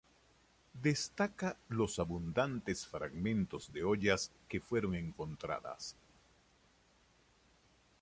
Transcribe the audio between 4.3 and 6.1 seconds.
que fueron encontradas.